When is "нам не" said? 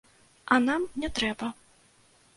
0.63-1.13